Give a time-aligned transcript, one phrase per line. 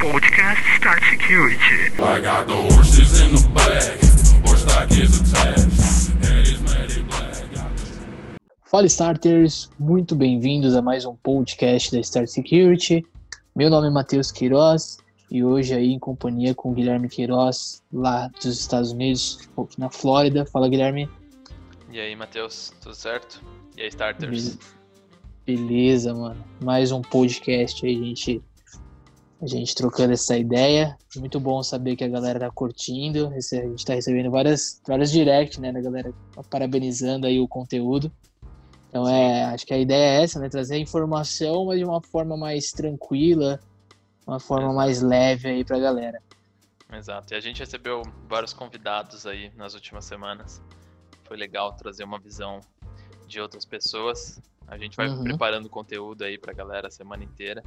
[0.00, 1.92] Podcast Start Security.
[1.98, 4.00] I got the horses in the bag,
[4.46, 7.44] horse stock is attached, and it's matted black.
[8.64, 13.04] Fala Starters, muito bem-vindos a mais um podcast da Start Security.
[13.54, 14.96] Meu nome é Matheus Queiroz
[15.30, 20.46] e hoje aí em companhia com o Guilherme Queiroz, lá dos Estados Unidos, na Flórida.
[20.46, 21.10] Fala Guilherme.
[21.92, 23.44] E aí, Matheus, tudo certo?
[23.76, 24.56] E aí, Starters?
[25.44, 26.42] Beleza, mano.
[26.62, 28.42] Mais um podcast aí, gente.
[29.42, 30.96] A gente trocando essa ideia.
[31.16, 33.28] Muito bom saber que a galera tá curtindo.
[33.28, 36.12] A gente tá recebendo várias, várias direct, né, da galera
[36.50, 38.12] parabenizando aí o conteúdo.
[38.88, 40.48] Então é, acho que a ideia é essa, né?
[40.48, 43.58] Trazer informação, mas de uma forma mais tranquila,
[44.26, 44.76] uma forma Exato.
[44.76, 46.20] mais leve aí pra galera.
[46.92, 47.32] Exato.
[47.32, 50.60] E a gente recebeu vários convidados aí nas últimas semanas.
[51.24, 52.60] Foi legal trazer uma visão
[53.28, 54.40] de outras pessoas.
[54.66, 55.22] A gente vai Uhum.
[55.22, 57.62] preparando conteúdo aí pra galera a semana inteira.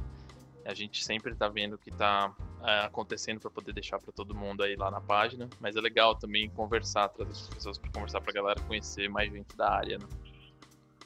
[0.64, 4.34] A gente sempre tá vendo o que tá é, acontecendo para poder deixar para todo
[4.34, 5.48] mundo aí lá na página.
[5.60, 9.56] Mas é legal também conversar, trazer as pessoas para conversar pra galera conhecer mais gente
[9.56, 10.06] da área, né?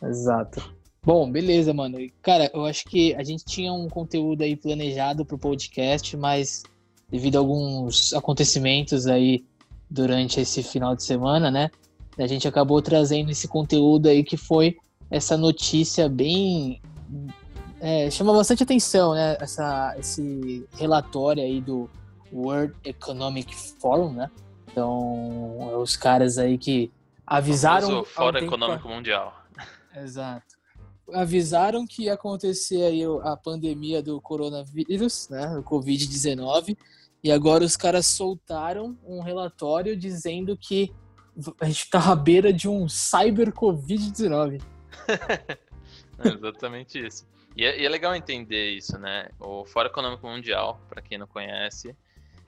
[0.03, 0.75] Exato.
[1.03, 1.99] Bom, beleza, mano.
[2.23, 6.63] Cara, eu acho que a gente tinha um conteúdo aí planejado pro podcast, mas
[7.11, 9.45] devido a alguns acontecimentos aí
[9.91, 11.71] durante esse final de semana, né?
[12.19, 14.77] A gente acabou trazendo esse conteúdo aí que foi
[15.11, 16.81] essa notícia bem.
[17.81, 19.37] É, chama bastante atenção, né?
[19.41, 21.89] Essa, esse relatório aí do
[22.33, 24.31] World Economic Forum, né?
[24.71, 26.91] Então, os caras aí que
[27.27, 28.01] avisaram.
[28.01, 29.35] Um Fórum Econômico Mundial.
[29.97, 30.57] Exato.
[31.13, 36.77] Avisaram que ia acontecer aí o- a pandemia do coronavírus, né, o Covid-19,
[37.25, 40.93] e agora os caras soltaram um relatório dizendo que
[41.61, 44.61] a gente tá à beira de um cyber Covid-19.
[46.21, 47.25] É exatamente isso.
[47.59, 49.31] E é, e é legal entender isso, né?
[49.41, 51.93] O Fórum Econômico Mundial, para quem não conhece,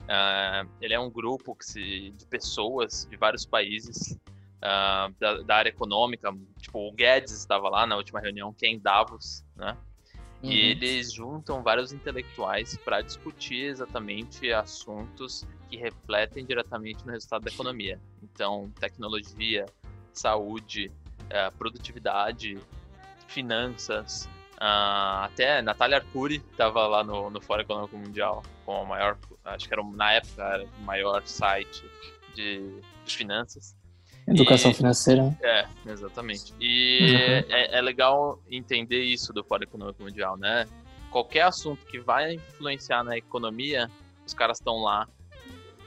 [0.07, 4.17] ah, ele é um grupo que se, de pessoas de vários países
[4.61, 6.33] ah, da, da área econômica.
[6.61, 9.77] Tipo, o Guedes estava lá na última reunião, que é em Davos, né?
[10.41, 10.49] Uhum.
[10.49, 17.51] E eles juntam vários intelectuais para discutir exatamente assuntos que refletem diretamente no resultado da
[17.51, 17.99] economia.
[18.23, 19.65] Então, tecnologia,
[20.13, 20.89] saúde,
[21.29, 22.57] eh, produtividade,
[23.27, 24.27] finanças.
[24.63, 29.67] Ah, até Natália Arcuri estava lá no, no Fórum Econômico Mundial com o maior, acho
[29.67, 31.83] que era na época era o maior site
[32.35, 32.71] de,
[33.03, 33.75] de finanças.
[34.27, 35.37] Educação e- financeira, né?
[35.41, 36.53] É, exatamente.
[36.59, 37.53] E Uhum.
[37.55, 40.67] é, é legal entender isso do Fórum Econômico Mundial, né?
[41.09, 43.89] Qualquer assunto que vai influenciar na economia,
[44.27, 45.07] os caras estão lá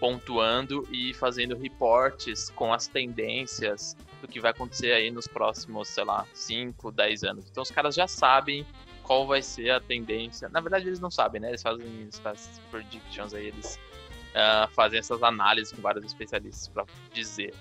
[0.01, 6.03] pontuando e fazendo reportes com as tendências do que vai acontecer aí nos próximos, sei
[6.05, 7.45] lá, 5, 10 anos.
[7.51, 8.65] Então os caras já sabem
[9.03, 10.49] qual vai ser a tendência.
[10.49, 11.51] Na verdade, eles não sabem, né?
[11.51, 13.79] Eles fazem essas predictions aí, eles
[14.35, 17.55] ah, fazem essas análises com vários especialistas para dizer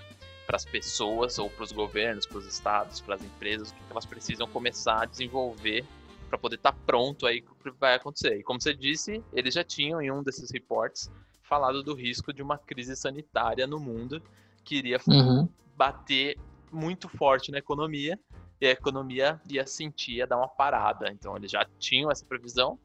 [0.46, 3.82] para as pessoas ou para os governos, para os estados, para as empresas, o que
[3.90, 5.86] elas precisam começar a desenvolver
[6.30, 8.38] para poder estar pronto aí com o que vai acontecer.
[8.38, 11.10] E como você disse, eles já tinham em um desses reports
[11.44, 14.22] falado do risco de uma crise sanitária no mundo
[14.64, 15.48] que iria Uhum.
[15.76, 16.38] bater
[16.74, 18.20] muito forte na economia
[18.60, 21.12] e a economia ia sentir, ia dar uma parada.
[21.12, 22.78] Então eles já tinham essa previsão.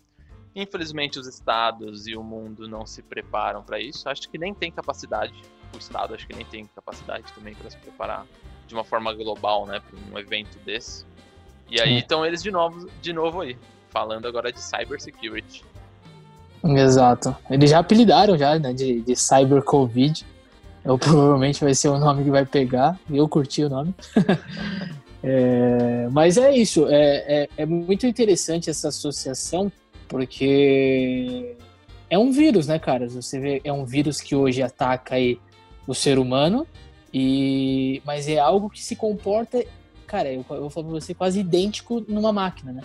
[0.54, 4.08] Infelizmente os estados e o mundo não se preparam para isso.
[4.08, 5.34] Acho que nem tem capacidade.
[5.74, 8.26] O estado acho que nem tem capacidade também para se preparar
[8.66, 11.04] de uma forma global, né, para um evento desse.
[11.70, 11.98] E aí Sim.
[11.98, 15.64] estão eles de novo, de novo aí, falando agora de cybersecurity.
[16.64, 17.36] Exato.
[17.50, 20.24] Eles já apelidaram já, né, de, de Cyber Covid.
[20.84, 22.98] Eu, provavelmente vai ser o nome que vai pegar.
[23.10, 23.94] Eu curti o nome.
[25.20, 26.86] É, mas é isso.
[26.86, 29.70] É, é, é muito interessante essa associação,
[30.06, 31.56] porque
[32.08, 33.08] é um vírus, né, cara?
[33.08, 35.38] Você vê, é um vírus que hoje ataca aí
[35.86, 36.66] o ser humano,
[37.12, 39.64] e mas é algo que se comporta,
[40.06, 42.82] cara, eu, eu falar pra você, quase idêntico numa máquina, né?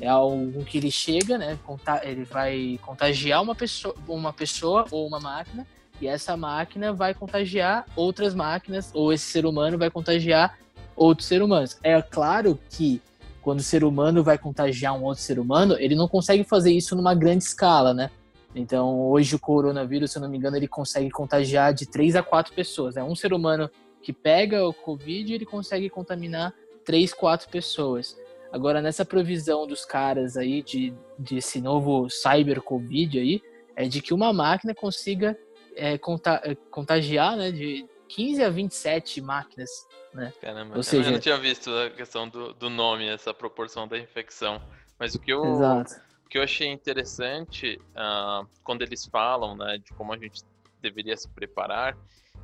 [0.00, 1.58] É algo que ele chega, né?
[2.02, 5.66] Ele vai contagiar uma pessoa, uma pessoa ou uma máquina,
[6.00, 10.58] e essa máquina vai contagiar outras máquinas, ou esse ser humano vai contagiar
[10.96, 11.78] outros seres humanos.
[11.82, 13.00] É claro que
[13.42, 16.96] quando o ser humano vai contagiar um outro ser humano, ele não consegue fazer isso
[16.96, 18.10] numa grande escala, né?
[18.54, 22.22] Então, hoje o coronavírus, se eu não me engano, ele consegue contagiar de 3 a
[22.22, 22.96] 4 pessoas.
[22.96, 23.68] É um ser humano
[24.00, 26.54] que pega o Covid, ele consegue contaminar
[26.84, 28.16] 3, 4 pessoas.
[28.52, 33.42] Agora, nessa previsão dos caras aí de, de esse novo cyber Covid aí,
[33.74, 35.36] é de que uma máquina consiga
[35.76, 39.70] é, conta- é, contagiar, né, de 15 a 27 máquinas,
[40.12, 40.32] né?
[40.40, 43.98] Caramba, Ou seja- eu não tinha visto a questão do, do nome, essa proporção da
[43.98, 44.62] infecção.
[44.98, 45.94] Mas o que eu, Exato.
[46.24, 50.42] O que eu achei interessante ah, quando eles falam né, de como a gente
[50.80, 51.96] deveria se preparar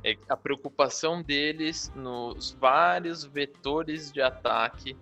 [0.03, 4.95] é a preocupação deles nos vários vetores de ataque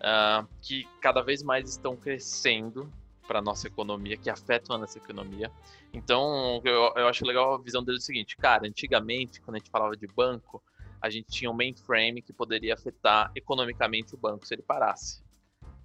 [0.00, 2.92] ah, que cada vez mais estão crescendo
[3.26, 5.50] para nossa economia, que afetam a nossa economia.
[5.92, 9.58] Então, eu, eu acho legal a visão deles é o seguinte, cara, antigamente, quando a
[9.58, 10.62] gente falava de banco,
[11.00, 15.22] a gente tinha um mainframe que poderia afetar economicamente o banco se ele parasse.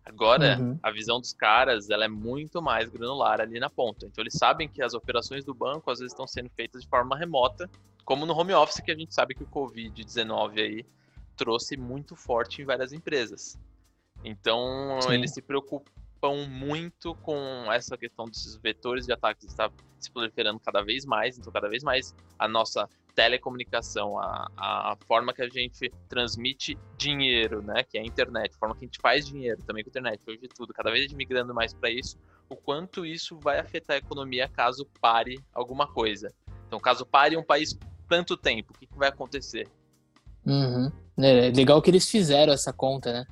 [0.03, 0.79] Agora, Uhum.
[0.81, 4.05] a visão dos caras, ela é muito mais granular ali na ponta.
[4.05, 7.15] Então, eles sabem que as operações do banco às vezes estão sendo feitas de forma
[7.15, 7.69] remota,
[8.03, 10.85] como no home office, que a gente sabe que o Covid-19 aí
[11.35, 13.59] trouxe muito forte em várias empresas.
[14.23, 15.13] Então, Sim.
[15.13, 15.91] eles se preocupam
[16.29, 21.37] muito com essa questão desses vetores de ataques que está se proliferando cada vez mais.
[21.37, 27.61] Então, cada vez mais a nossa telecomunicação, a, a forma que a gente transmite dinheiro,
[27.61, 29.91] né, que é a internet, a forma que a gente faz dinheiro também com a
[29.91, 32.17] internet, hoje tudo, cada vez migrando mais para isso,
[32.49, 36.29] o quanto isso vai afetar a economia caso pare alguma coisa.
[36.67, 37.77] Então, caso pare um país
[38.07, 39.67] tanto tempo, o que, que vai acontecer?
[40.45, 40.91] Uhum.
[41.17, 43.25] É legal que eles fizeram essa conta, né?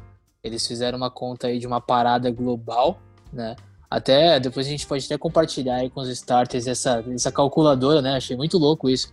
[0.44, 3.00] Eles fizeram uma conta aí de uma parada global,
[3.32, 3.56] né?
[3.90, 8.16] Até depois a gente pode até compartilhar aí com os starters essa, essa calculadora, né?
[8.16, 9.12] Achei muito louco isso.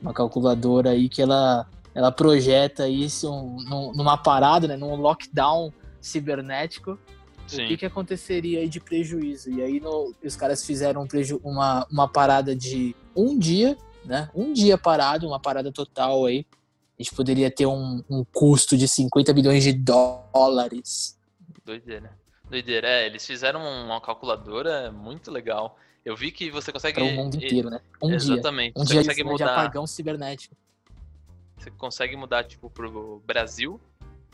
[0.00, 3.28] Uma calculadora aí que ela, ela projeta isso
[3.68, 4.76] num- numa parada, né?
[4.76, 6.92] Num lockdown cibernético.
[7.64, 9.50] O que, que aconteceria aí de prejuízo?
[9.50, 11.08] E aí no- os caras fizeram um
[11.42, 14.28] uma, uma parada de um dia, né?
[14.32, 16.46] Um dia parado, uma parada total aí.
[16.98, 21.16] A gente poderia ter um, um custo de 50 bilhões de dólares.
[21.64, 22.18] Doideira.
[22.50, 25.78] Doideira, é, eles fizeram uma calculadora muito legal.
[26.04, 26.94] Eu vi que você consegue.
[26.94, 27.80] Para o mundo inteiro, né?
[28.02, 28.16] Um dia.
[28.16, 28.72] Exatamente.
[28.76, 29.52] Um você dia de, consegue de mudar.
[29.52, 30.56] apagão cibernético.
[31.56, 33.80] Você consegue mudar, tipo, pro Brasil,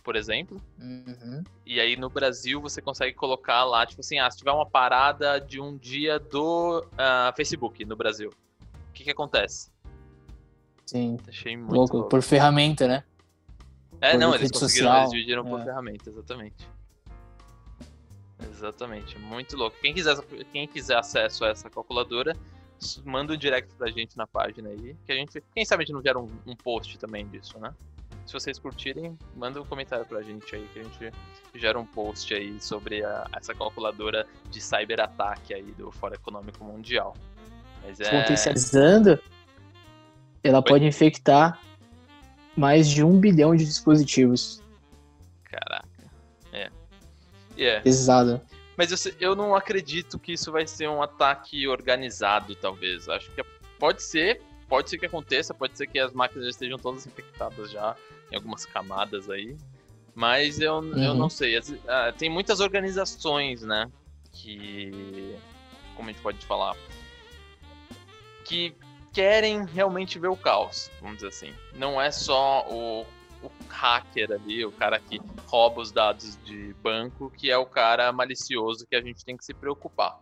[0.02, 0.60] por exemplo.
[0.78, 1.42] Uhum.
[1.66, 5.40] E aí no Brasil você consegue colocar lá, tipo assim, ah, se tiver uma parada
[5.40, 9.73] de um dia do ah, Facebook no Brasil, o que que acontece?
[10.86, 11.16] Sim.
[11.28, 11.96] Achei muito Louco.
[11.96, 12.10] louco.
[12.10, 13.04] Por ferramenta, né?
[14.00, 15.64] É, por não, eles conseguiram, social, eles dividiram por é.
[15.64, 16.68] ferramenta, exatamente.
[18.50, 19.76] Exatamente, muito louco.
[19.80, 20.16] Quem quiser,
[20.52, 22.36] quem quiser acesso a essa calculadora,
[23.04, 25.94] manda um direct pra gente na página aí, que a gente, quem sabe a gente
[25.94, 27.72] não gera um, um post também disso, né?
[28.26, 31.12] Se vocês curtirem, manda um comentário pra gente aí, que a gente
[31.54, 37.14] gera um post aí sobre a- essa calculadora de cyberataque aí do Fórum Econômico Mundial.
[37.82, 38.22] Mas é...
[38.22, 39.18] Potencializando,
[40.44, 41.58] ela pode infectar
[42.56, 44.62] mais de um bilhão de dispositivos.
[45.44, 45.88] Caraca.
[46.52, 46.70] É.
[47.56, 47.80] E é.
[47.80, 48.40] Pesado.
[48.76, 53.08] Mas eu, eu não acredito que isso vai ser um ataque organizado, talvez.
[53.08, 53.42] Acho que
[53.78, 57.70] pode ser, pode ser que aconteça, pode ser que as máquinas já estejam todas infectadas
[57.70, 57.96] já,
[58.30, 59.56] em algumas camadas aí.
[60.14, 61.14] Mas eu, eu Uhum.
[61.14, 61.60] não sei.
[61.88, 63.90] Ah, tem muitas organizações, né?
[64.32, 65.34] Que.
[65.96, 66.76] Como a gente pode falar?
[68.44, 68.74] Que
[69.14, 71.54] querem realmente ver o caos, vamos dizer assim.
[71.74, 73.02] Não é só o,
[73.42, 78.12] o hacker ali, o cara que rouba os dados de banco, que é o cara
[78.12, 80.18] malicioso que a gente tem que se preocupar.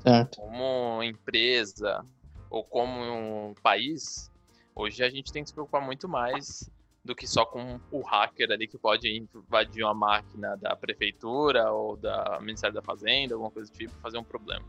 [0.00, 0.36] Certo.
[0.36, 2.04] Como empresa
[2.50, 4.30] ou como um país,
[4.74, 6.70] hoje a gente tem que se preocupar muito mais
[7.02, 11.96] do que só com o hacker ali que pode invadir uma máquina da prefeitura ou
[11.96, 14.64] da Ministério da Fazenda, alguma coisa do tipo, fazer um problema.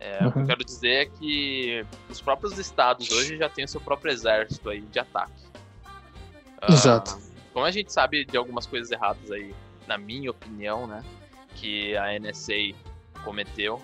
[0.00, 0.46] É, O que eu Uhum.
[0.46, 4.80] quero dizer é que os próprios estados hoje já têm o seu próprio exército aí
[4.82, 5.32] de ataque.
[6.60, 7.18] Ah, Exato.
[7.52, 9.54] como a gente sabe de algumas coisas erradas aí,
[9.86, 11.02] na minha opinião, né,
[11.56, 12.74] que a NSA
[13.24, 13.82] cometeu,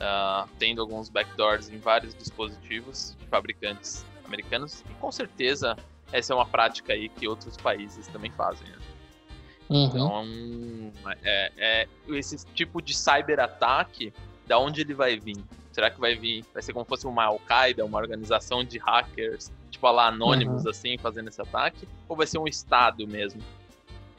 [0.00, 5.76] ah, tendo alguns backdoors em vários dispositivos de fabricantes americanos, e com certeza
[6.12, 8.68] essa é uma prática aí que outros países também fazem.
[8.68, 8.76] Né?
[9.68, 9.84] Uhum.
[9.84, 14.12] Então, é, é, esse tipo de cyberataque,
[14.48, 15.36] da onde ele vai vir?
[15.72, 19.52] Será que vai vir, vai ser como se fosse uma Al-Qaeda, uma organização de hackers,
[19.70, 21.86] tipo lá anônimos assim, fazendo esse ataque?
[22.08, 23.40] Ou vai ser um estado mesmo,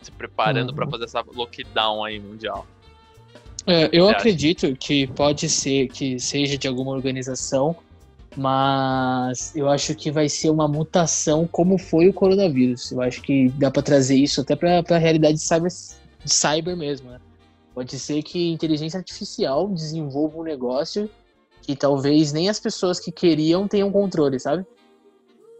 [0.01, 0.75] se preparando Uhum.
[0.75, 2.65] pra fazer essa lockdown aí mundial?
[3.67, 4.17] É, eu Você acha?
[4.19, 7.75] acredito que pode ser que seja de alguma organização,
[8.37, 12.91] mas eu acho que vai ser uma mutação como foi o coronavírus.
[12.91, 15.69] Eu acho que dá para trazer isso até para a realidade de cyber,
[16.23, 17.09] de cyber mesmo.
[17.11, 17.19] Né?
[17.79, 21.09] Pode ser que inteligência artificial desenvolva um negócio
[21.61, 24.65] que talvez nem as pessoas que queriam tenham controle, sabe?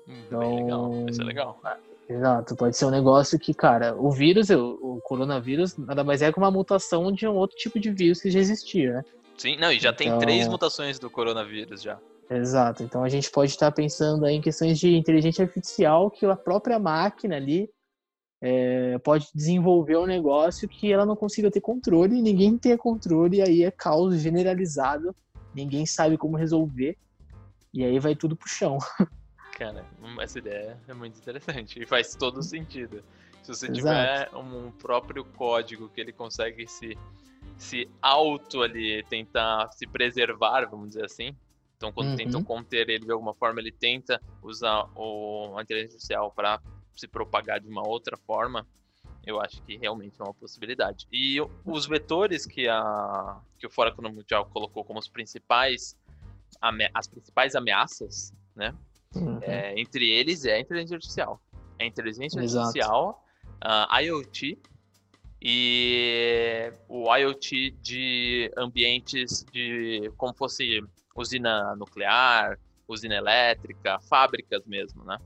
[0.06, 1.62] Hum, bem Então- legal, vai ser legal.
[2.10, 6.38] Exato, pode ser um negócio que, cara, o vírus, o, coronavírus, nada mais é que
[6.38, 9.04] uma mutação de um outro tipo de vírus que já existia, né?
[9.38, 11.98] Sim, não, e já tem Então- três mutações do coronavírus já.
[12.30, 12.84] Exato.
[12.84, 16.78] Então a gente pode estar pensando aí em questões de inteligência artificial que a própria
[16.80, 17.70] máquina ali
[18.42, 23.42] é, pode desenvolver um negócio que ela não consiga ter controle, ninguém tem controle, e
[23.42, 25.14] aí é caos generalizado,
[25.54, 26.98] ninguém sabe como resolver,
[27.74, 28.78] e aí vai tudo pro chão.
[29.58, 29.86] Cara,
[30.22, 33.04] essa ideia é muito interessante e faz todo sentido.
[33.44, 33.76] Se você Exato.
[33.76, 36.98] tiver um próprio código que ele consegue se,
[37.58, 41.36] se auto ali, tentar se preservar, vamos dizer assim.
[41.76, 42.16] Então, quando Uhum.
[42.16, 46.62] tentam conter ele de alguma forma, ele tenta usar o, a inteligência artificial para
[47.00, 48.68] se propagar de uma outra forma.
[49.26, 51.08] Eu acho que realmente é uma possibilidade.
[51.12, 55.96] E os vetores que, a, que o Fórum Econômico Mundial colocou como os principais,
[56.94, 58.74] as principais ameaças, né?
[59.42, 61.42] É, entre eles é a inteligência artificial.
[61.80, 62.68] A inteligência Exato.
[62.68, 63.26] artificial,
[63.62, 64.58] a IoT
[65.42, 70.82] e o IoT de ambientes de como fosse
[71.16, 75.18] usina nuclear, usina elétrica, fábricas mesmo, né?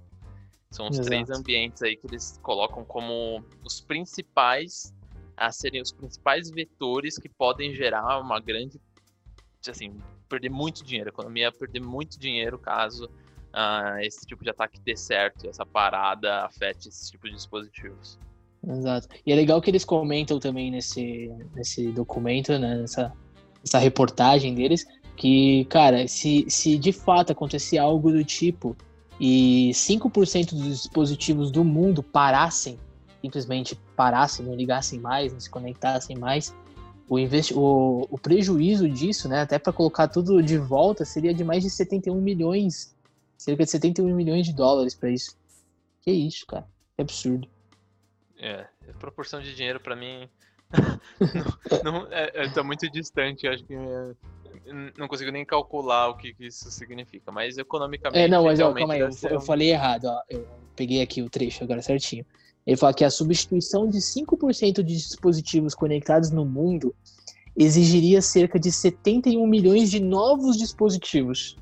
[0.73, 1.39] São os três Exato.
[1.39, 4.91] ambientes aí que eles colocam como os principais
[5.37, 8.81] a serem os principais vetores que podem gerar uma grande
[9.67, 9.95] assim,
[10.27, 13.07] perder muito dinheiro, a economia ia perder muito dinheiro caso
[13.53, 18.17] ah, esse tipo de ataque dê certo, essa parada afete esse tipo de dispositivos.
[18.67, 19.07] Exato.
[19.25, 23.13] E é legal que eles comentam também nesse, nesse documento, né, nessa,
[23.63, 28.75] nessa reportagem deles, que, cara, se, se de fato acontecer algo do tipo
[29.25, 32.77] e 5% dos dispositivos do mundo parassem,
[33.21, 36.53] simplesmente parassem, não ligassem mais, não se conectassem mais,
[37.07, 41.63] o, o, o prejuízo disso, né, até para colocar tudo de volta, seria de mais
[41.63, 42.93] de 71 milhões,
[43.37, 45.37] cerca de 71 milhões de dólares para isso.
[46.01, 46.67] Que isso, cara.
[46.97, 47.47] Que absurdo.
[48.37, 48.67] É,
[48.99, 50.27] proporção de dinheiro pra mim
[51.85, 54.11] não, não- é, é, tá muito distante, acho que é,
[54.97, 58.73] não consigo nem calcular o que, que isso significa, mas economicamente É, não, mas ó,
[58.73, 60.21] calma aí, eu, eu um- falei errado, ó.
[60.29, 62.25] Eu peguei aqui o trecho agora certinho.
[62.65, 66.95] Ele fala que a substituição de 5% de dispositivos conectados no mundo
[67.55, 71.55] exigiria cerca de 71 milhões de novos dispositivos.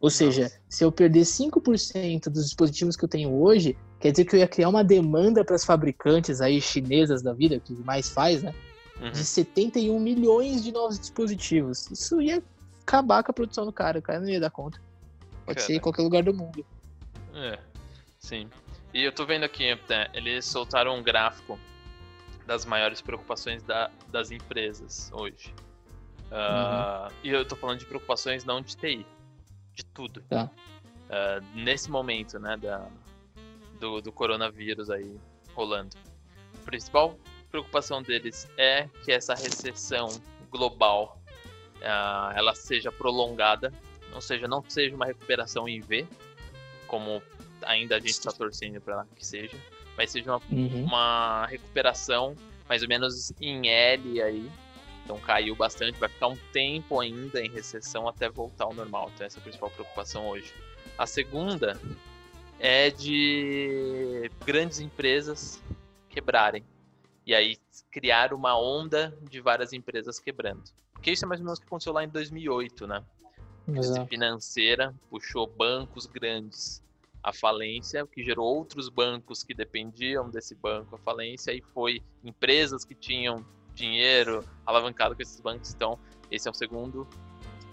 [0.00, 0.60] Ou seja, Nossa.
[0.68, 4.46] se eu perder 5% dos dispositivos que eu tenho hoje, quer dizer que eu ia
[4.46, 8.54] criar uma demanda para as fabricantes aí chinesas da vida, que mais faz, né?
[9.00, 9.10] Uhum.
[9.12, 11.88] De 71 milhões de novos dispositivos.
[11.90, 12.42] Isso ia
[12.82, 14.80] acabar com a produção do cara, o cara não ia dar conta.
[15.46, 16.64] Pode ser em qualquer lugar do mundo.
[17.34, 17.58] É,
[18.18, 18.50] sim.
[18.92, 21.58] E eu tô vendo aqui, né, eles soltaram um gráfico
[22.46, 25.54] das maiores preocupações da- das empresas hoje.
[26.30, 29.06] Ah, E eu tô falando de preocupações não de TI,
[29.74, 30.20] de tudo.
[30.22, 30.50] Tá.
[31.08, 32.86] Ah, nesse momento, né, da,
[33.78, 35.18] do, do coronavírus aí
[35.54, 35.96] rolando.
[36.64, 37.16] Principal
[37.50, 40.08] preocupação deles é que essa recessão
[40.50, 41.20] global
[41.82, 43.72] ah, ela seja prolongada,
[44.12, 46.06] ou seja, não seja uma recuperação em V,
[46.86, 47.22] como
[47.62, 49.56] ainda a gente está torcendo para que seja,
[49.96, 50.84] mas seja uma, Uhum.
[50.84, 52.34] uma recuperação
[52.68, 54.50] mais ou menos em L aí.
[55.04, 59.10] Então caiu bastante, vai ficar um tempo ainda em recessão até voltar ao normal.
[59.14, 60.52] Então essa é a principal preocupação hoje.
[60.98, 61.80] A segunda
[62.60, 65.62] é de grandes empresas
[66.10, 66.62] quebrarem.
[67.28, 67.58] E aí
[67.92, 70.64] criar uma onda de várias empresas quebrando.
[70.94, 73.04] Porque isso é mais ou menos o que aconteceu lá em 2008, né?
[73.66, 74.08] crise Exato.
[74.08, 76.82] financeira puxou bancos grandes
[77.22, 82.00] à falência, o que gerou outros bancos que dependiam desse banco à falência, e foi
[82.24, 83.44] empresas que tinham
[83.74, 85.74] dinheiro alavancado com esses bancos.
[85.74, 85.98] Então,
[86.30, 87.06] esse é o segundo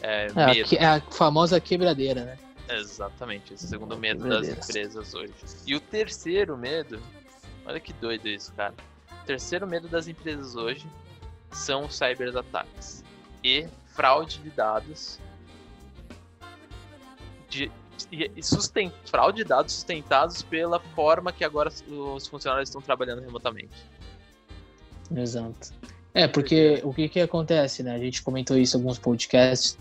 [0.01, 0.75] é, É, a medo.
[0.75, 2.37] é a famosa quebradeira, né?
[2.67, 4.55] Exatamente, esse é o segundo medo Quebradeira.
[4.57, 5.33] das empresas hoje.
[5.65, 7.01] E o terceiro medo,
[7.65, 8.73] olha que doido isso, cara.
[9.25, 10.85] Terceiro medo das empresas hoje
[11.51, 13.03] são os cyberataques
[13.43, 15.19] e fraude de dados
[17.49, 17.71] de,
[18.41, 23.73] susten, fraude de dados sustentados pela forma que agora os funcionários estão trabalhando remotamente.
[25.15, 25.73] Exato.
[26.13, 27.95] É, porque o que que acontece, né?
[27.95, 29.77] A gente comentou isso em alguns podcasts,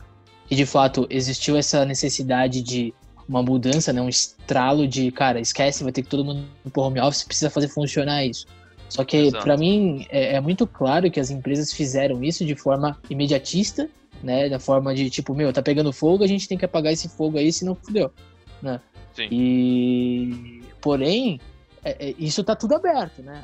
[0.47, 2.95] que de fato existiu essa necessidade de
[3.29, 4.01] uma mudança, né?
[4.01, 7.69] Um estralo de, cara, esquece, vai ter que todo mundo pro home office, precisa fazer
[7.69, 8.47] funcionar isso.
[8.95, 12.97] Só que, pra mim, é, é muito claro que as empresas fizeram isso de forma
[13.11, 13.91] imediatista,
[14.23, 14.49] né?
[14.49, 17.37] Da forma de, tipo, meu, tá pegando fogo, a gente tem que apagar esse fogo
[17.37, 18.13] aí, senão fudeu.
[19.13, 19.29] Sim.
[19.33, 21.41] E porém,
[21.85, 23.43] é- é- isso tá tudo aberto, né?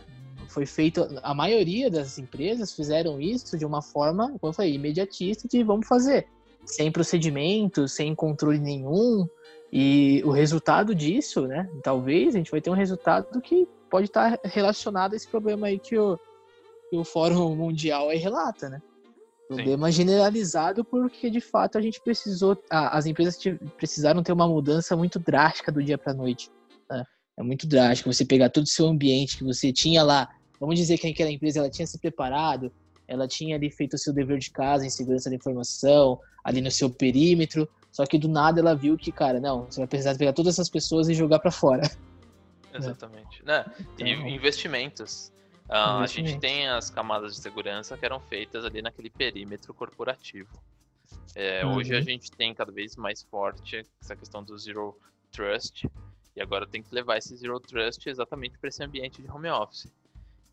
[0.49, 5.49] Foi feito, a maioria das empresas fizeram isso de uma forma, como eu falei, imediatista
[5.49, 6.27] de vamos fazer,
[6.65, 9.27] sem procedimento, sem controle nenhum.
[9.73, 11.69] E o resultado disso, né?
[11.83, 15.79] Talvez a gente vai ter um resultado que pode estar relacionado a esse problema aí
[15.79, 16.19] que o,
[16.89, 18.81] que o Fórum Mundial aí relata, né?
[19.49, 19.57] Sim.
[19.57, 23.37] Problema generalizado porque de fato a gente precisou, a- as empresas
[23.77, 26.49] precisaram ter uma mudança muito drástica do dia para noite.
[27.39, 30.29] É muito drástico você pegar todo o seu ambiente que você tinha lá.
[30.61, 32.71] Vamos dizer que aquela empresa ela tinha se preparado,
[33.09, 36.71] ela tinha ali feito o seu dever de casa em segurança da informação, ali no
[36.71, 40.35] seu perímetro, só que do nada ela viu que, cara, não, você vai precisar pegar
[40.35, 41.83] todas essas pessoas e jogar para fora.
[42.75, 43.45] Exatamente.
[43.45, 43.65] Né?
[43.99, 45.33] E Então- investimentos.
[45.69, 50.61] Ah, a gente tem as camadas de segurança que eram feitas ali naquele perímetro corporativo.
[51.37, 51.77] É, Uhum.
[51.77, 54.99] Hoje a gente tem cada vez mais forte essa questão do Zero
[55.31, 55.89] Trust.
[56.35, 59.87] E agora tem que levar esse Zero Trust exatamente para esse ambiente de home office.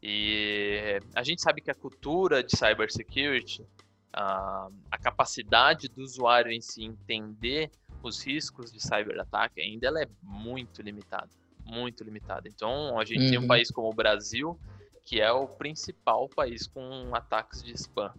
[0.02, 3.66] E a gente sabe que a cultura de cybersecurity,
[4.14, 7.72] a, a capacidade do usuário em si entender
[8.04, 11.30] os riscos de cyberataque ainda ela é muito limitada,
[11.68, 12.48] muito limitada.
[12.48, 13.48] Então a gente tem um Uhum.
[13.48, 14.60] país como o Brasil
[15.06, 18.14] que é o principal país com ataques de spam.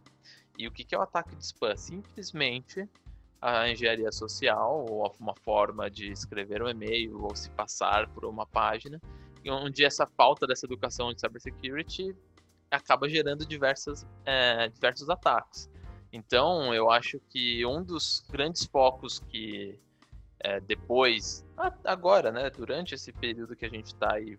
[0.57, 1.77] E o que que é o ataque de spam?
[1.77, 2.89] Simplesmente
[3.43, 8.47] a engenharia social ou uma forma de escrever um e-mail ou se passar por uma
[8.47, 8.99] página
[9.47, 12.15] onde essa falta dessa educação de cybersecurity
[12.71, 15.71] acaba gerando diversas, é, diversos ataques.
[16.13, 19.79] Então, eu acho que um dos grandes focos que
[20.41, 21.45] é, depois,
[21.85, 24.39] agora, né, durante esse período que a gente está aí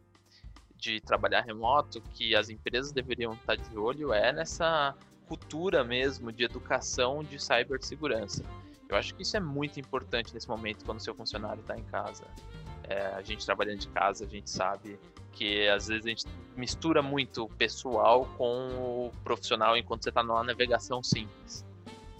[0.75, 4.95] de trabalhar remoto, que as empresas deveriam estar de olho é nessa
[5.27, 8.43] cultura mesmo de educação de cibersegurança.
[8.87, 11.83] Eu acho que isso é muito importante nesse momento quando o seu funcionário está em
[11.83, 12.23] casa.
[12.87, 14.97] É, a gente trabalhando de casa, a gente sabe
[15.33, 16.25] que às vezes a gente
[16.57, 21.63] mistura muito o pessoal com o profissional enquanto você está numa navegação simples.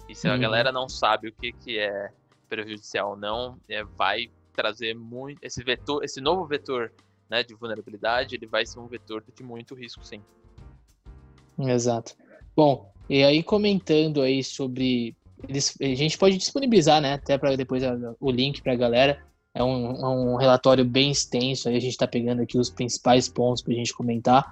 [0.08, 0.40] E se a Uhum.
[0.40, 2.12] galera não sabe o que, que é
[2.50, 6.92] prejudicial ou não, é, vai trazer muito esse vetor, esse novo vetor
[7.30, 10.20] né, de vulnerabilidade, ele vai ser um vetor de muito risco, sim.
[11.56, 12.14] Exato.
[12.56, 15.14] Bom, e aí comentando aí sobre.
[15.48, 17.14] Eles, a gente pode disponibilizar, né?
[17.14, 19.22] Até para depois a- o link para a galera.
[19.54, 23.28] É um, é um relatório bem extenso, aí a gente está pegando aqui os principais
[23.28, 24.46] pontos para a gente comentar.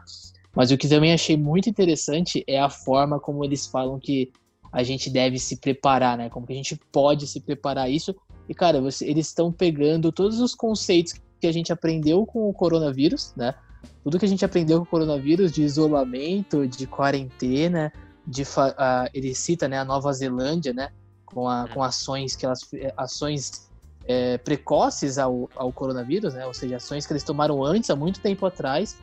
[0.56, 4.32] Mas o que também achei muito interessante é a forma como eles falam que
[4.72, 6.28] a gente deve se preparar, né?
[6.28, 8.14] Como que a gente pode se preparar isso.
[8.48, 12.52] E, cara, você- eles estão pegando todos os conceitos que a gente aprendeu com o
[12.52, 13.54] coronavírus, né?
[14.02, 17.92] Tudo que a gente aprendeu com o coronavírus, de isolamento, de quarentena,
[18.26, 20.90] de ah, ele cita né, a Nova Zelândia, né?
[21.24, 22.60] Com, a, com ações que elas
[22.96, 23.68] ações
[24.06, 26.46] é, precoces ao, ao coronavírus, né?
[26.46, 28.96] Ou seja, ações que eles tomaram antes, há muito tempo atrás,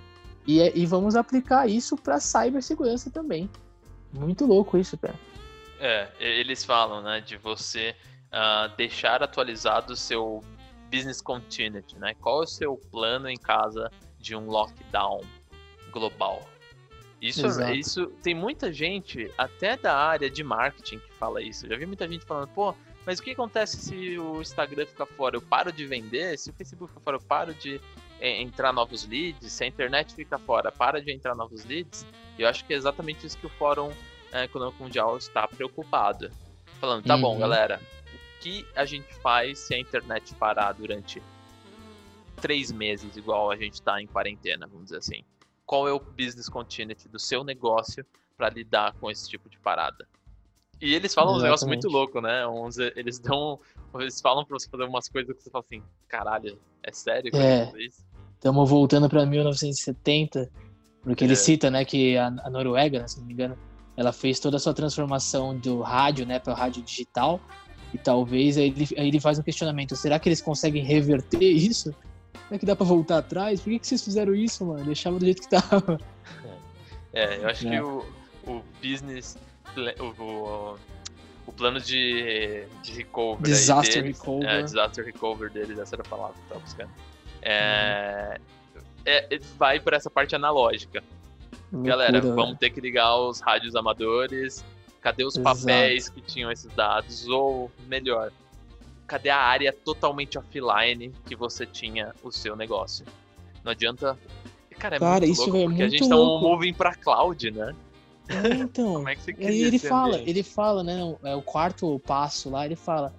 [0.45, 3.49] e, é- e vamos aplicar isso para cibersegurança também.
[4.11, 5.15] Muito louco isso, cara.
[5.79, 7.95] É, eles falam, né, de você
[8.31, 10.43] ah, deixar atualizado o seu
[10.91, 12.13] business continuity, né?
[12.15, 15.21] Qual é o seu plano em casa de um lockdown
[15.91, 16.47] global?
[17.21, 17.73] Isso, Exato.
[17.73, 21.65] isso tem muita gente, até da área de marketing, que fala isso.
[21.65, 25.05] Eu já vi muita gente falando, pô, mas o que acontece se o Instagram ficar
[25.05, 25.35] fora?
[25.35, 26.37] Eu paro de vender?
[26.37, 27.79] Se o Facebook ficar fora, eu paro de
[28.19, 29.51] é, entrar novos leads?
[29.51, 32.05] Se a internet fica fora, para de entrar novos leads?
[32.37, 33.91] Eu acho que é exatamente isso que o Fórum
[34.35, 36.29] é, Econômico Mundial está preocupado.
[36.79, 37.39] Falando, tá bom, Uhum.
[37.39, 37.79] galera,
[38.13, 41.21] o que a gente faz se a internet parar durante
[42.41, 45.23] três meses, igual a gente está em quarentena, vamos dizer assim?
[45.65, 48.05] Qual é o business continuity do seu negócio
[48.37, 50.07] para lidar com esse tipo de parada?
[50.81, 51.93] E eles falam uns negócios muito Exatamente.
[51.93, 52.45] loucos, né?
[52.47, 53.59] Uns, eles dão.
[53.95, 57.37] Eles falam pra você fazer umas coisas que você fala assim, caralho, é sério que
[57.37, 57.71] É.
[57.79, 58.03] isso?
[58.35, 60.51] Estamos voltando para 1970,
[61.01, 61.37] porque ele É.
[61.37, 63.57] cita, né, que a, a Noruega, né, se não me engano,
[63.97, 67.39] ela fez toda a sua transformação do rádio, né, para o rádio digital.
[67.93, 71.95] E talvez aí ele, aí ele faz um questionamento: será que eles conseguem reverter isso?
[72.47, 73.61] Será que dá para voltar atrás?
[73.61, 74.83] Por que, que vocês fizeram isso, mano?
[74.83, 75.99] Deixava do jeito que tava.
[77.13, 77.71] É, eu acho É.
[77.71, 78.05] que o,
[78.45, 79.37] o business,
[79.99, 80.77] o, o,
[81.47, 84.49] o plano de, de recovery Disaster deles, recover.
[84.49, 86.91] É, disaster recovery deles, essa era a palavra que eu tava buscando.
[87.41, 88.39] É,
[89.05, 91.01] é, é, vai por essa parte analógica.
[91.71, 92.31] Galera, né?
[92.31, 94.63] vamos ter que ligar os rádios amadores.
[95.01, 95.59] Cadê os Exato.
[95.59, 97.27] papéis que tinham esses dados?
[97.27, 98.31] Ou, melhor,
[99.05, 103.05] cadê a área totalmente offline que você tinha o seu negócio?
[103.63, 104.17] Não adianta.
[104.79, 106.47] Cara, é Cara, muito isso louco, é porque a muito gente tá um louco.
[106.47, 107.75] moving pra cloud, né?
[108.27, 108.93] É, então.
[108.95, 110.29] Como é que você E aí ele fala, ambiente?
[110.29, 111.15] ele fala, né?
[111.23, 113.13] É o quarto passo lá, ele fala.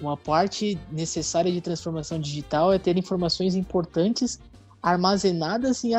[0.00, 4.40] Uma parte necessária de transformação digital é ter informações importantes
[4.84, 5.92] armazenadas e,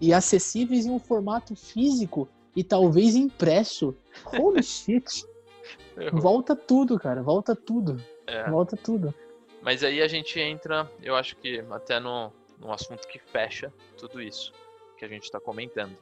[0.00, 3.92] e acessíveis em um formato físico e talvez impresso.
[4.38, 5.26] Holy shit!
[6.12, 7.24] Volta tudo, cara.
[7.24, 8.00] Volta tudo.
[8.24, 8.48] É.
[8.48, 9.12] Volta tudo.
[9.60, 14.22] Mas aí a gente entra, eu acho que até no, num assunto que fecha tudo
[14.22, 14.52] isso
[14.96, 15.96] que a gente está comentando.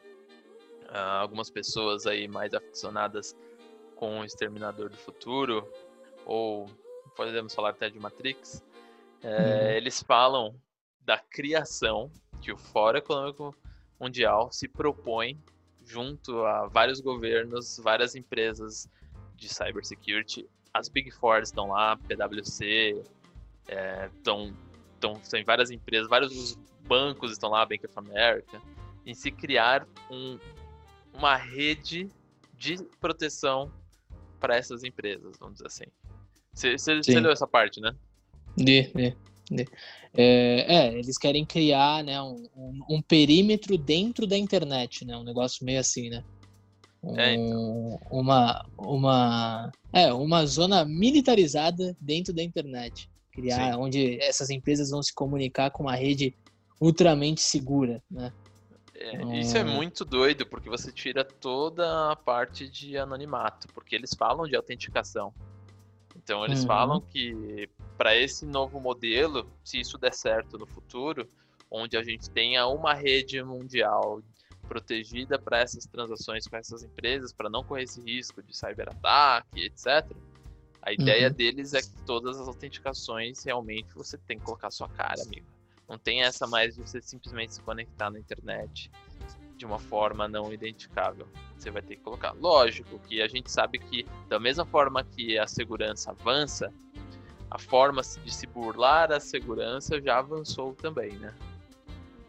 [0.91, 3.35] Ah, algumas pessoas aí mais aficionadas
[3.97, 5.67] com o Exterminador do Futuro,
[6.27, 6.67] ou
[7.17, 8.63] podemos falar até de Matrix,
[9.23, 9.71] é, Uhum.
[9.77, 10.55] eles falam
[11.05, 12.11] da criação
[12.41, 13.57] que o Fórum Econômico
[14.01, 15.39] Mundial se propõe
[15.85, 18.89] junto a vários governos, várias empresas
[19.37, 20.49] de cybersecurity.
[20.73, 23.03] As Big Four estão lá, PwC,
[23.69, 24.55] é, estão,
[24.95, 28.61] estão, tem várias empresas, vários bancos estão lá, Bank of America,
[29.05, 30.39] em se criar um,
[31.13, 32.09] uma rede
[32.55, 33.71] de proteção
[34.41, 35.85] para essas empresas, vamos dizer assim.
[36.53, 37.95] Você, você, você leu essa parte, né?
[38.57, 39.17] De, de, de.
[40.15, 45.17] É, é, eles querem criar né, um, um, um, perímetro dentro da internet, né?
[45.17, 46.23] Um negócio meio assim, né?
[47.03, 48.01] Um, é, então.
[48.11, 53.11] Uma, uma, é, uma zona militarizada dentro da internet.
[53.33, 53.79] Criar, Sim.
[53.79, 56.35] onde essas empresas vão se comunicar com uma rede
[56.81, 58.33] ultramente segura, né?
[58.95, 64.15] É, isso é muito doido, porque você tira toda a parte de anonimato, porque eles
[64.15, 65.35] falam de autenticação.
[66.23, 66.67] Então eles uhum.
[66.67, 71.29] falam que para esse novo modelo, se isso der certo no futuro,
[71.71, 74.23] onde a gente tenha uma rede mundial
[74.69, 80.11] protegida para essas transações com essas empresas, para não correr esse risco de cyberataque, etc.
[80.81, 81.35] A ideia uhum.
[81.35, 85.47] deles é que todas as autenticações realmente você tem que colocar sua cara, amigo.
[85.89, 88.91] Não tem essa mais de você simplesmente se conectar na internet
[89.63, 91.29] de uma forma não identificável.
[91.57, 92.33] Você vai ter que colocar.
[92.33, 96.73] Lógico que a gente sabe que, da mesma forma que a segurança avança,
[97.49, 101.33] a forma de se burlar a segurança já avançou também, né?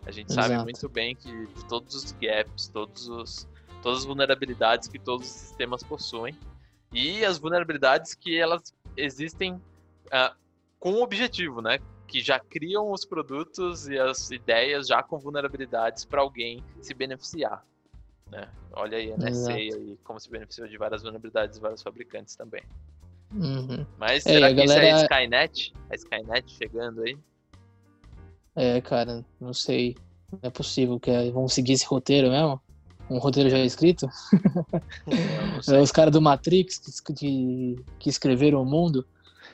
[0.06, 0.48] A gente Exato.
[0.48, 3.48] sabe muito bem que todos os gaps, todos os,
[3.82, 6.38] todas as vulnerabilidades que todos os sistemas possuem
[6.92, 10.36] e as vulnerabilidades que elas existem uh,
[10.80, 11.80] com objetivo, né?
[12.14, 17.66] Que já criam os produtos e as ideias já com vulnerabilidades para alguém se beneficiar.
[18.30, 18.48] Né?
[18.74, 22.62] Olha aí a NSA aí, como se beneficiou de várias vulnerabilidades de vários fabricantes também.
[23.34, 23.84] Uhum.
[23.98, 24.90] Mas será que galera...
[24.90, 25.74] isso é Skynet?
[25.90, 27.18] A Skynet chegando aí?
[28.56, 29.96] É, cara, não sei.
[30.32, 32.62] Não é possível que é, vão seguir esse roteiro mesmo?
[33.10, 34.08] Um roteiro já escrito?
[35.68, 39.08] É, os caras do Matrix que, que, que escreveram o mundo.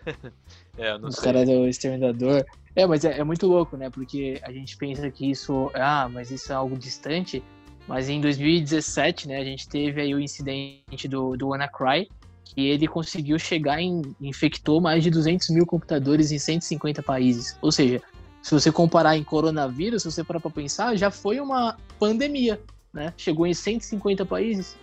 [0.77, 2.45] É, Os caras do Exterminador.
[2.75, 3.89] É, mas é, é, muito louco, né?
[3.89, 5.69] Porque a gente pensa que isso.
[5.73, 7.43] Ah, mas isso é algo distante.
[7.87, 12.07] Mas em 2017, né, a gente teve aí o incidente do, do WannaCry,
[12.45, 14.01] que ele conseguiu chegar em.
[14.21, 17.57] infectou mais de 200 mil computadores em 150 países.
[17.61, 18.01] Ou seja,
[18.41, 22.61] se você comparar em coronavírus, se você parar pra pensar, já foi uma pandemia,
[22.93, 23.13] né?
[23.17, 24.77] Chegou em 150 países.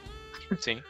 [0.58, 0.82] Sim.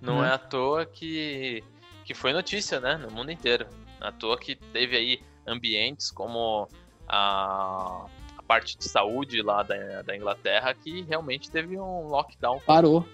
[0.00, 1.64] Não é, é à toa que,
[2.04, 2.96] que foi notícia, né?
[2.96, 3.66] No mundo inteiro.
[4.00, 6.68] À toa que teve aí ambientes como
[7.08, 12.60] a, a parte de saúde lá da, da Inglaterra que realmente teve um lockdown.
[12.60, 13.06] Parou,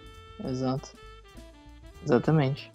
[0.45, 0.91] exato.
[2.03, 2.73] Exatamente.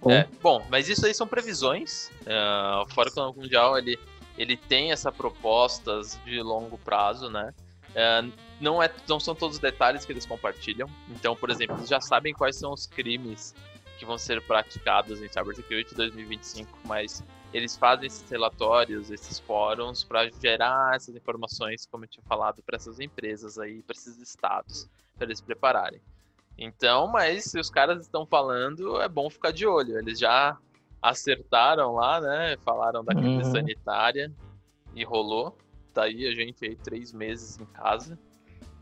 [0.00, 2.10] Bom, é, bom mas isso aí são previsões.
[2.22, 3.98] Uh, o Fórum Econômico Mundial ele,
[4.36, 7.52] ele tem essa propostas de longo prazo, né?
[7.90, 10.88] Uh, não, é, não são todos os detalhes que eles compartilham.
[11.08, 13.54] Então, por exemplo, eles já sabem quais são os crimes
[14.00, 20.30] que vão ser praticados em Cybersecurity 2025, mas eles fazem esses relatórios, esses fóruns, para
[20.30, 25.26] gerar essas informações, como eu tinha falado, para essas empresas aí, para esses estados, para
[25.26, 26.00] eles se prepararem.
[26.56, 29.98] Então, mas se os caras estão falando, é bom ficar de olho.
[29.98, 30.56] Eles já
[31.02, 32.56] acertaram lá, né?
[32.64, 33.52] Falaram da crise uhum.
[33.52, 34.32] sanitária
[34.94, 35.58] e rolou.
[35.92, 38.18] Tá aí a gente aí três meses em casa.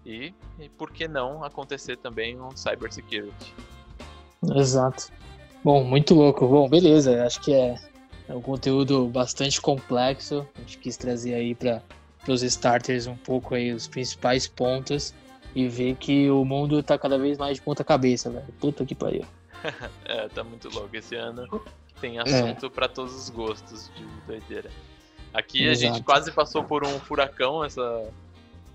[0.06, 3.54] E, e por que não acontecer também um cybersecurity?
[4.42, 5.10] Exato.
[5.64, 6.46] Bom, muito louco.
[6.46, 7.24] Bom, beleza.
[7.24, 7.76] Acho que é,
[8.28, 10.46] é um conteúdo bastante complexo.
[10.56, 11.82] A gente quis trazer aí para
[12.28, 15.14] os starters um pouco aí os principais pontos
[15.54, 18.46] e ver que o mundo tá cada vez mais de ponta cabeça, velho.
[18.60, 19.24] Puta que pariu.
[20.04, 21.46] é, tá muito louco esse ano.
[22.00, 22.70] Tem assunto é.
[22.70, 24.70] para todos os gostos de doideira.
[25.34, 25.92] Aqui Exato.
[25.92, 28.08] a gente quase passou por um furacão essa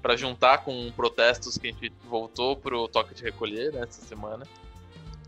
[0.02, 4.46] para juntar com protestos que a gente voltou pro toque de recolher né, essa semana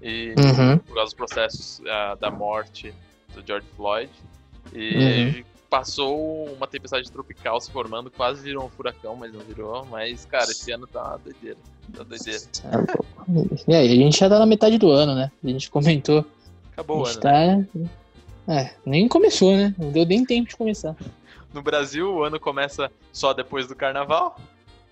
[0.01, 0.77] e uhum.
[0.79, 2.93] por causa dos processos uh, da morte
[3.33, 4.09] do George Floyd.
[4.73, 5.43] E uhum.
[5.69, 9.85] passou uma tempestade tropical se formando, quase virou um furacão, mas não virou.
[9.85, 11.57] Mas, cara, esse ano tá doideira.
[11.93, 12.41] Tá doideira.
[13.67, 15.31] E aí, a gente já tá na metade do ano, né?
[15.43, 16.25] A gente comentou.
[16.73, 17.19] Acabou o ano.
[17.19, 17.31] Tá...
[17.31, 17.89] Né?
[18.47, 19.73] É, nem começou, né?
[19.77, 20.95] Não deu nem tempo de começar.
[21.53, 24.39] No Brasil, o ano começa só depois do carnaval?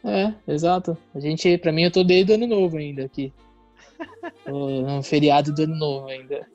[0.03, 0.97] É, exato.
[1.13, 3.31] A gente, pra mim, eu tô desde o ano novo ainda aqui
[4.47, 6.47] um feriado do ano novo ainda.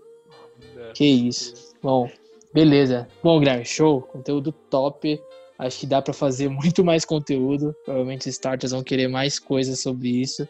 [0.77, 0.93] É.
[0.93, 1.75] Que isso.
[1.83, 2.11] Bom,
[2.53, 3.09] beleza.
[3.23, 4.03] Bom, Guilherme, show.
[4.03, 5.21] Conteúdo top.
[5.59, 7.75] Acho que dá para fazer muito mais conteúdo.
[7.85, 10.49] Provavelmente os starters vão querer mais coisas sobre isso.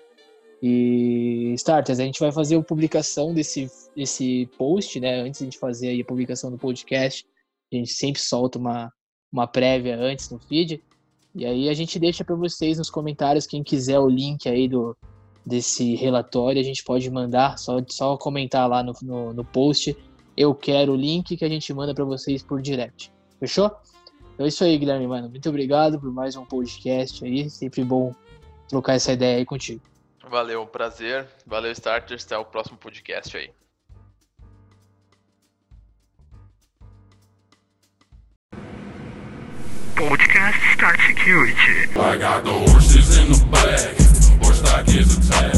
[0.62, 5.20] E starters, a gente vai fazer a publicação desse, desse post, né?
[5.20, 7.24] Antes de a gente fazer a publicação do podcast,
[7.72, 8.92] a gente sempre solta uma,
[9.32, 10.82] uma prévia antes no feed.
[11.34, 14.96] E aí a gente deixa para vocês nos comentários, quem quiser o link aí do,
[15.48, 19.96] desse relatório, a gente pode mandar, só, só comentar lá no, no, no post.
[20.36, 23.10] Eu quero o link que a gente manda para vocês por direct.
[23.40, 23.70] Fechou?
[24.34, 25.28] Então é isso aí, Guilherme, mano.
[25.28, 27.48] Muito obrigado por mais um podcast aí.
[27.50, 28.14] Sempre bom
[28.68, 29.80] trocar essa ideia aí contigo.
[30.30, 31.26] Valeu, prazer.
[31.46, 32.24] Valeu, Starters.
[32.24, 33.50] Até o próximo podcast aí.
[39.96, 41.90] Podcast Start Security.
[41.98, 43.96] I got the horses in the back,
[44.78, 45.57] horse stock is attached.